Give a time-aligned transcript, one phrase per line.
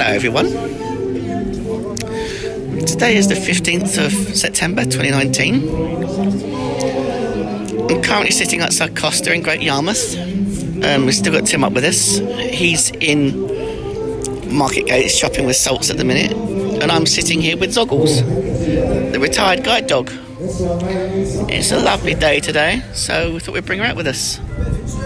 [0.00, 0.46] Hello, everyone.
[2.86, 5.68] Today is the 15th of September 2019.
[7.90, 10.16] I'm currently sitting outside Costa in Great Yarmouth.
[10.82, 12.16] Um, we've still got Tim up with us.
[12.16, 16.32] He's in Market Gate shopping with salts at the minute.
[16.32, 18.22] And I'm sitting here with Zoggles,
[19.12, 20.10] the retired guide dog.
[20.40, 24.40] It's a lovely day today, so we thought we'd bring her out with us.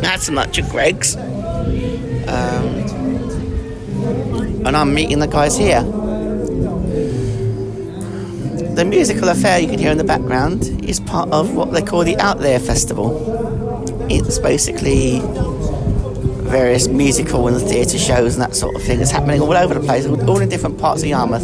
[0.00, 1.14] We had some lunch at Greggs.
[1.14, 2.79] Um,
[4.66, 5.82] and I'm meeting the guys here.
[8.74, 12.04] The musical affair you can hear in the background is part of what they call
[12.04, 14.06] the Out There Festival.
[14.10, 15.20] It's basically
[16.50, 19.00] various musical and theatre shows and that sort of thing.
[19.00, 21.42] It's happening all over the place, all in different parts of Yarmouth.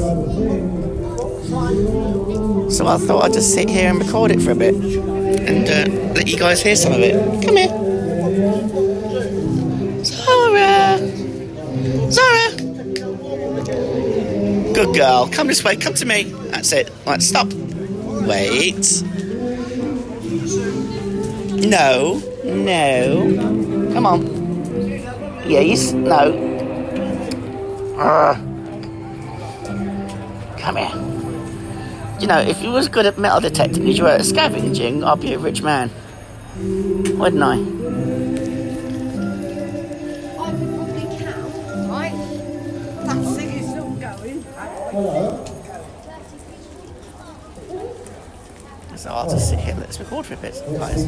[2.73, 6.13] So I thought I'd just sit here and record it for a bit and uh,
[6.15, 7.15] let you guys hear some of it.
[7.45, 7.86] Come here.
[14.77, 15.27] Good girl.
[15.29, 15.75] Come this way.
[15.75, 16.25] Come to me.
[16.51, 16.93] That's it.
[17.07, 17.51] Right, stop.
[17.51, 19.03] Wait.
[21.67, 22.21] No.
[22.45, 23.93] No.
[23.95, 24.27] Come on.
[25.49, 25.93] Yes.
[25.93, 26.31] No.
[30.59, 30.93] Come here.
[32.21, 35.33] You know, if you was good at metal detecting you were at scavenging, I'd be
[35.33, 35.91] a rich man.
[36.59, 37.57] Wouldn't I?
[49.07, 51.05] So I'll just sit here and let's record for a bit, guys.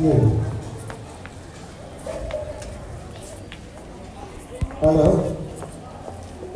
[4.78, 5.36] Hello?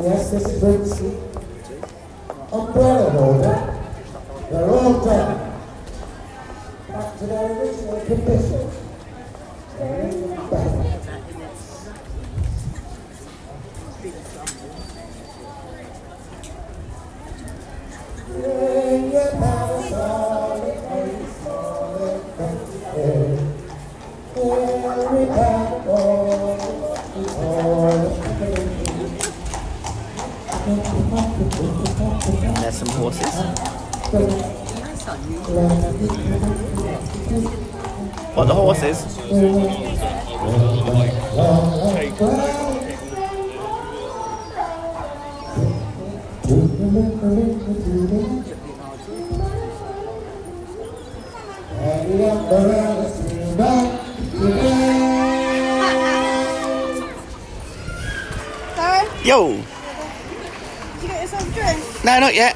[0.01, 1.19] Yes, this is Vinci.
[2.53, 3.59] Umbrella holder.
[4.53, 5.53] They're all done.
[6.87, 8.71] Back to their original condition.
[10.49, 11.02] Better.
[39.33, 39.39] Yo!
[39.39, 39.55] did
[61.01, 62.05] you get yourself a drink?
[62.05, 62.55] No, not yet.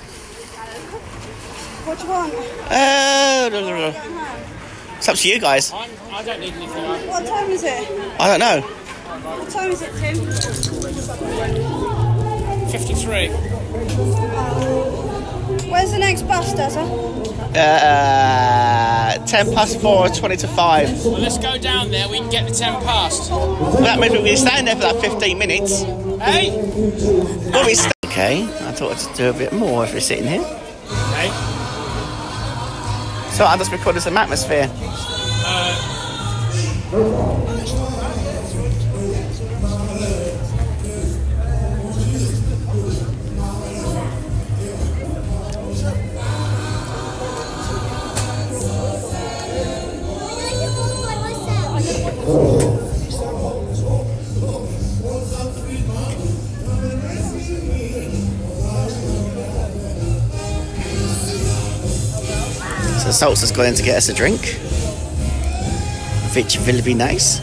[1.87, 2.35] What do you want?
[2.71, 4.26] Uh.
[5.09, 5.73] It's up to you guys.
[5.73, 7.09] I'm, I don't need anything.
[7.09, 7.89] What time is it?
[8.19, 8.61] I don't know.
[8.61, 10.17] What time is it, Tim?
[12.71, 13.29] 53.
[15.71, 16.83] Where's the next bus, Dazza?
[17.55, 21.05] Uh, 10 past 4 20 to 5.
[21.05, 22.09] Well, let's go down there.
[22.09, 23.31] We can get the 10 past.
[23.81, 25.83] That means we'll be standing there for that 15 minutes.
[25.83, 26.51] Hey?
[27.53, 30.43] We'll be sta- okay, I thought I'd do a bit more if we're sitting here.
[30.43, 31.56] Hey?
[33.37, 34.71] So I'll just record some atmosphere.
[35.45, 35.97] Uh,
[63.07, 64.41] So Salt's has gone in to get us a drink,
[66.35, 67.39] which will be nice.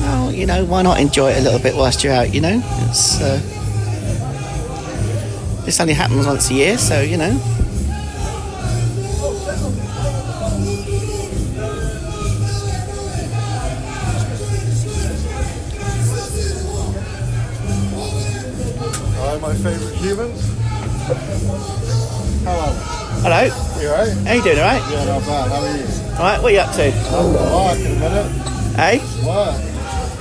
[0.00, 2.60] Well, you know, why not enjoy it a little bit whilst you're out, you know?
[2.88, 3.40] It's, uh,
[5.64, 7.53] this only happens once a year, so, you know.
[18.06, 20.40] Hi, my favourite humans.
[22.44, 22.72] Hello.
[23.22, 24.12] Hello, You alright?
[24.26, 24.82] how you doing, alright?
[24.90, 25.48] Yeah, not bad.
[25.50, 25.84] How are you?
[26.14, 26.90] Alright, what are you up to?
[26.92, 28.30] Work in a minute.
[28.76, 28.98] Hey?
[29.24, 29.56] Work.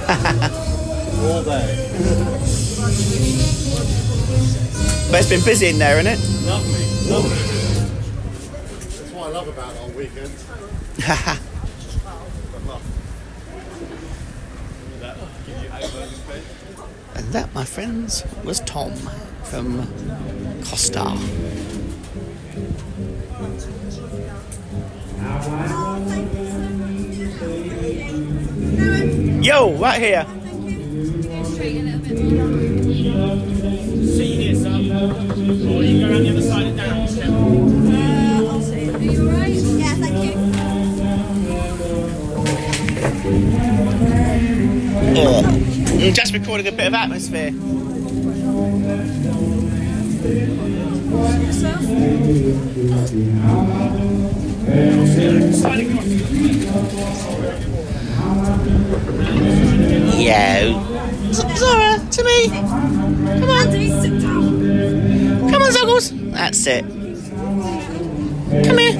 [1.23, 1.89] All day.
[5.11, 6.19] But it's been busy in there, isn't it?
[6.47, 6.85] Lovely.
[7.09, 7.52] Lovely.
[9.43, 10.45] That's what I love about it on weekends.
[17.31, 18.93] That, my friends, was Tom
[19.43, 19.87] from
[20.65, 21.17] Costa.
[29.41, 30.25] Yo, right here.
[34.05, 34.73] See this up.
[34.73, 37.02] Or you go around the other side and down.
[46.03, 47.51] I'm just recording a bit of atmosphere.
[60.17, 61.31] Yo.
[61.31, 62.47] Z- Zora, to me.
[62.49, 63.71] Come on.
[63.71, 65.49] sit down.
[65.49, 66.31] Come on, Zoggles.
[66.33, 66.83] That's it.
[68.65, 68.93] Come here.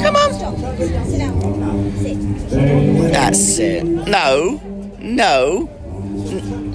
[0.00, 0.32] Come on.
[0.32, 0.56] Stop.
[0.78, 1.92] Sit down.
[2.00, 3.12] Sit.
[3.12, 3.84] That's it.
[3.84, 4.69] No.
[5.02, 5.68] No.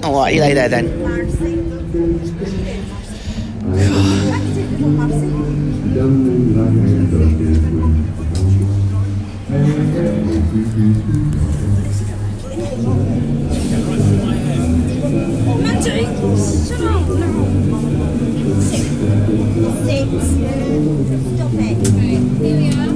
[0.02, 0.86] Oh, All right, you lay there then.
[19.86, 20.08] Sit.
[21.36, 21.86] Stop it.
[22.38, 22.95] Here we are.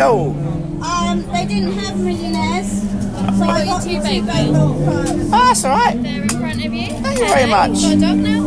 [0.00, 0.32] Yo.
[0.80, 2.70] Um, they didn't have millionaires.
[3.36, 4.32] So I got got you you two two bagels.
[4.32, 4.54] bagel.
[5.26, 6.02] Oh, that's all right.
[6.02, 6.86] They're in front of you.
[6.86, 7.82] Thank you very much.
[7.82, 8.42] Got a dog now?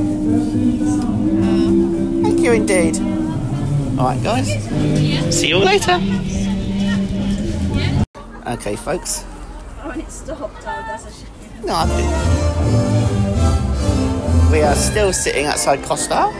[2.24, 2.98] Thank you indeed.
[4.00, 4.50] All right, guys.
[4.50, 5.30] Yeah.
[5.30, 6.00] See you all later.
[7.78, 8.04] Yeah.
[8.48, 9.24] Okay, folks.
[9.84, 10.42] Oh, and it stopped.
[10.42, 11.30] Oh, that's a shame.
[11.68, 11.86] No, I
[14.42, 14.52] think.
[14.52, 16.32] We are still sitting outside Costa.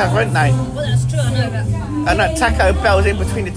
[0.00, 0.50] They're next to each other, aren't they?
[0.50, 1.66] Well, that's true, I know that.
[2.10, 3.56] And that Taco Bell's in between the two.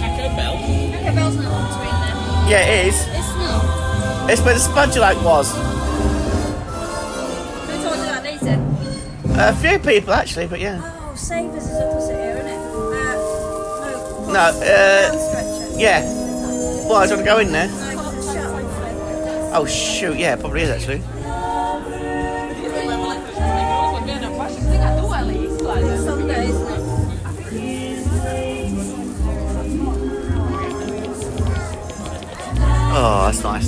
[0.00, 0.54] Taco Bell.
[0.54, 2.16] Okay, Bell's not on between them.
[2.48, 2.96] Yeah, it is.
[3.08, 4.30] It's not.
[4.30, 5.54] It's where the Spudulike was.
[7.66, 8.54] Who told you that, Lisa?
[9.38, 10.80] A few people, actually, but yeah.
[10.82, 12.56] Oh, Savers is opposite here, isn't it?
[12.56, 14.32] Uh, no.
[14.32, 15.78] No, uh, Rail stretcher.
[15.78, 16.00] yeah.
[16.88, 17.68] Well, I was going to go in there.
[17.68, 18.36] No, 'cause.
[19.58, 21.02] Oh, shoot, yeah, probably is, actually.
[32.98, 33.66] Oh, that's nice.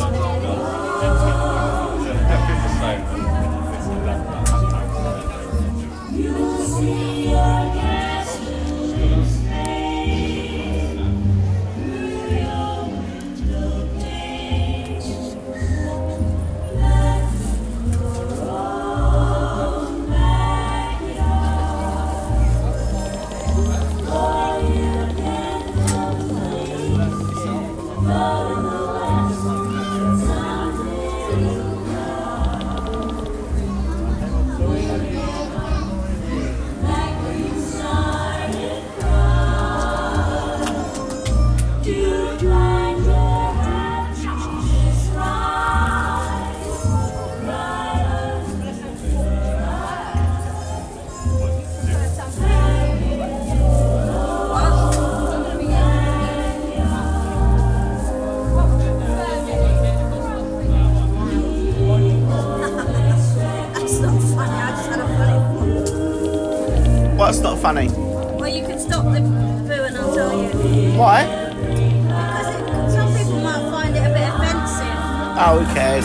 [75.41, 76.05] Oh, who cares?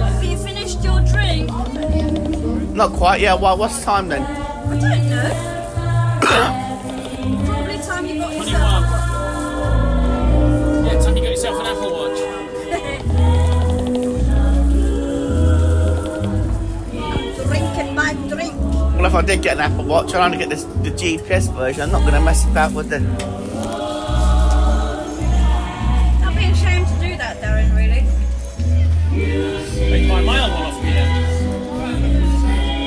[0.00, 1.50] Have you finished your drink?
[2.74, 3.20] Not quite.
[3.20, 3.34] Yeah.
[3.34, 4.22] Well, what's the time then?
[4.22, 6.58] I don't know.
[19.12, 21.82] if I did get an Apple Watch, I'd only get this, the GPS version.
[21.82, 22.96] I'm not going to mess about with the.
[26.24, 28.06] I'd be ashamed to do that, Darren, really.
[29.90, 31.10] They my old one off me then.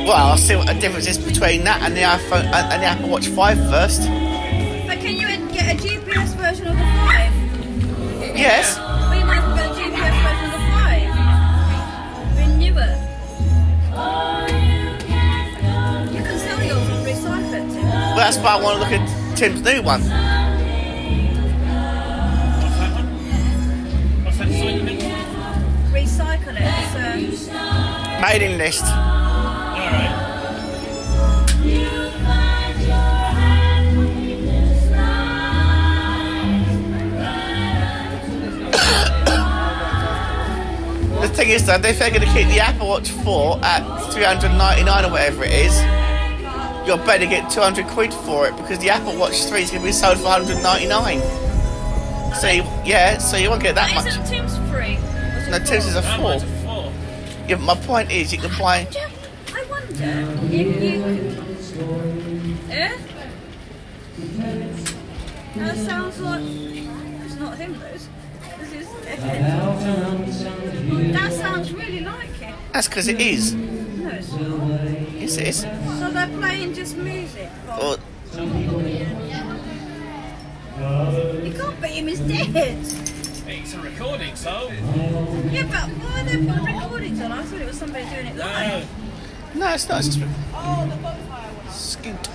[0.07, 2.87] Well, I'll see what the difference is between that and the iPhone and, and the
[2.87, 4.01] Apple Watch 5 first.
[4.01, 8.35] But can you get a GPS version of the 5?
[8.35, 8.79] Yes.
[18.15, 18.21] Too.
[18.21, 20.01] That's why I want to look at Tim's new one.
[20.01, 20.11] What's
[22.77, 23.07] that one?
[24.23, 24.47] What's that?
[25.91, 27.37] Recycle it.
[27.37, 28.83] So, um, Mailing list.
[28.85, 30.21] Alright.
[41.21, 43.81] The thing is, though, if they're going to keep the Apple Watch 4 at
[44.11, 46.04] 399 or whatever it is,
[46.85, 49.87] you're better get 200 quid for it because the Apple Watch 3 is going to
[49.87, 51.19] be sold for 199.
[52.35, 54.07] So, you, yeah, so you won't get that much.
[54.07, 54.97] isn't Tim's free?
[55.49, 56.33] No, Tim's is a 4.
[56.33, 56.91] a four.
[57.47, 58.87] Yeah, my point is, you can buy.
[59.53, 59.93] I wonder
[60.51, 61.03] if you.
[62.71, 62.97] Eh?
[65.55, 66.41] That sounds like.
[66.41, 67.97] It's not him, though.
[68.59, 68.87] This is.
[71.13, 72.55] that sounds really like it.
[72.73, 73.53] That's because it is.
[73.53, 74.81] No, it's not.
[75.13, 75.65] Yes, it is.
[76.25, 77.49] So they're playing just music.
[77.79, 77.97] Or,
[78.33, 78.41] You
[80.81, 81.53] oh.
[81.55, 82.77] can't beat him, he's dead.
[83.47, 84.71] It's a recording, so.
[84.71, 87.31] Yeah, but why are they putting recordings on?
[87.31, 88.87] I thought it was somebody doing it live.
[89.53, 89.67] No.
[89.67, 89.99] no, it's not.
[90.03, 91.67] It's just Oh, the bonfire one.
[91.67, 92.27] skint.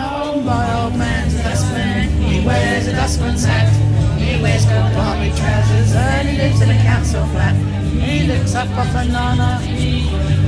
[0.00, 2.08] Oh, my old man's a dustman.
[2.22, 3.97] He wears a dustman's hat.
[4.42, 7.56] Wears gold army trousers and he lives in a council flat.
[8.00, 10.47] He looks up a banana.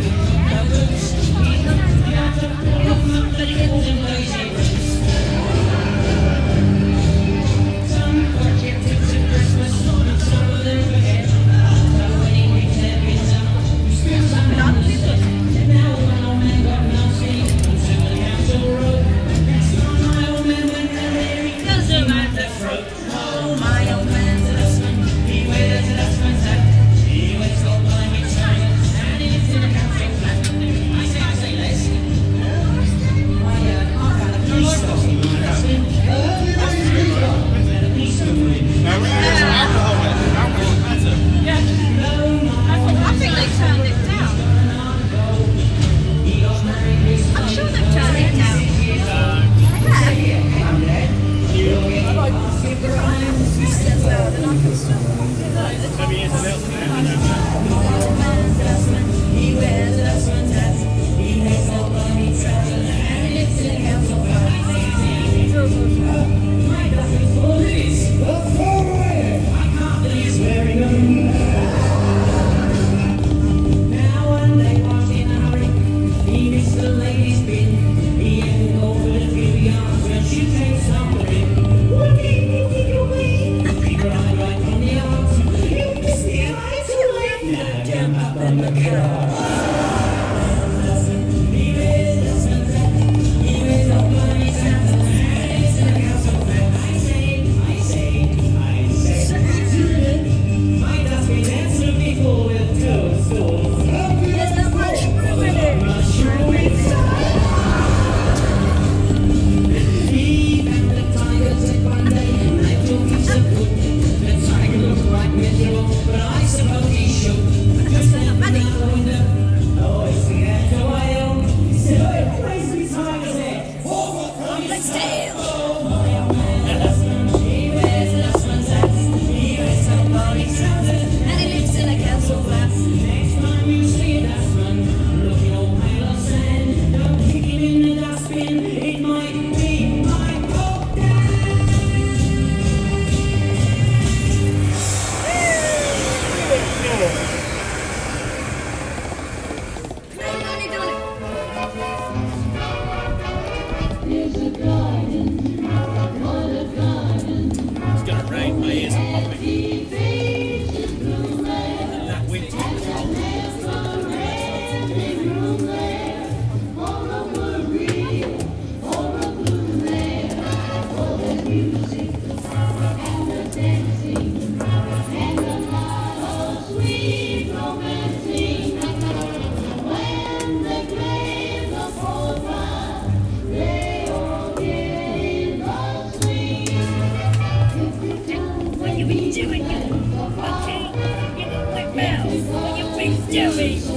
[193.60, 193.89] Been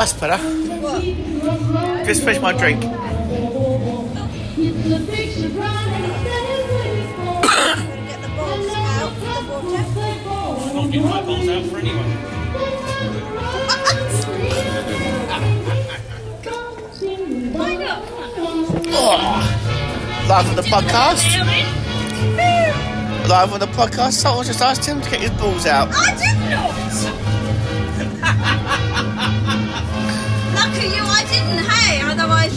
[0.00, 0.38] that's better.
[0.80, 1.02] What?
[2.06, 2.80] Just finish my drink.
[2.80, 2.96] Gonna
[8.08, 9.76] get the balls out of the water.
[9.76, 12.10] I can't get my balls out for anyone.
[18.92, 19.16] Oh,
[20.28, 21.24] live on the podcast.
[23.28, 24.12] Live on the podcast.
[24.12, 25.90] Someone just asked him to get his balls out.
[25.92, 26.79] I did not.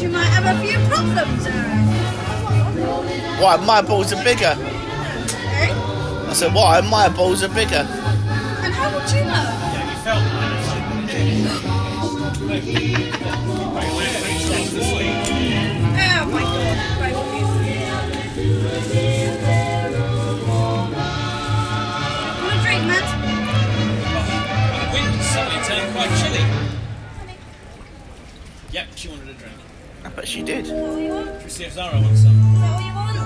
[0.03, 1.47] You might have a few problems.
[1.47, 1.87] Alright.
[3.41, 3.55] Why?
[3.65, 4.53] My balls are bigger.
[4.53, 5.71] Eh?
[6.27, 6.81] I said, why?
[6.81, 7.87] My balls are bigger.
[7.87, 9.31] And how would you know?
[9.31, 10.19] Yeah, you felt.
[10.19, 10.29] Oh
[16.27, 16.77] my god.
[16.99, 17.63] Right, what is
[22.43, 23.07] Want a drink, Matt?
[24.75, 26.43] The wind suddenly turned quite chilly.
[28.71, 29.63] Yep, she wanted a drink.
[30.13, 30.65] I bet she did.
[30.65, 31.25] Is that all you want?
[31.33, 32.31] Should we see if Zara wants some?
[32.37, 33.17] Is that all you want?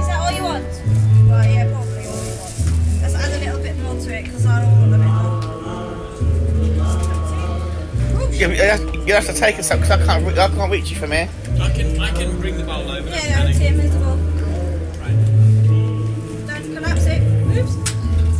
[0.00, 0.64] Is that all you want?
[1.30, 2.54] Right, yeah, probably all you want.
[3.02, 5.40] Let's add a little bit more to it because I don't want a bit more.
[8.22, 10.90] Ooh, You have, you have to take us up because I can't, I can't reach
[10.90, 11.28] you from here.
[11.60, 13.08] I can, I can bring the bowl over.
[13.08, 13.58] Yeah, that's no, panic.
[13.58, 14.16] Tim, move the ball.
[15.02, 15.16] Right.
[16.46, 17.22] Don't collapse it.
[17.58, 17.74] Oops.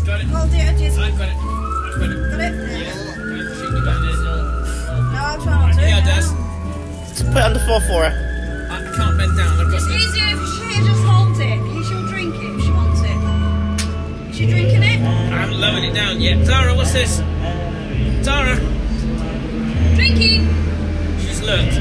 [0.07, 0.27] Got it.
[0.29, 0.97] Hold the edges.
[0.99, 1.35] I've got it.
[1.35, 2.15] I've got it.
[2.31, 2.53] Got it?
[2.55, 2.79] Yeah.
[2.79, 2.95] Yeah.
[3.17, 4.15] Don't shoot me down there.
[4.15, 5.81] No, I'll try not Right, to.
[5.87, 6.40] here, Des.
[7.21, 8.69] Just put it on the floor for her.
[8.71, 9.61] I can't bend down.
[9.61, 11.61] I've got It's easier if she just holds it.
[11.69, 14.31] He she'll drink it if she wants it.
[14.31, 15.01] Is she drinking it?
[15.03, 16.47] I haven't lowered it down yet.
[16.47, 17.19] Tara, what's this?
[18.25, 18.57] Tara.
[19.97, 20.49] Drinking.
[21.21, 21.77] she's looked.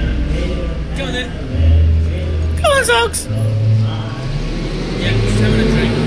[0.97, 1.31] Go on then.
[2.59, 3.29] Come on, Zogs.
[4.99, 5.98] Yeah, she's having a drink.